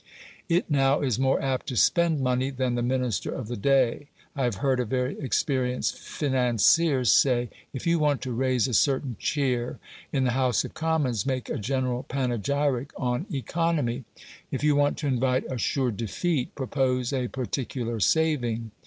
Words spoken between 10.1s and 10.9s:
in the House of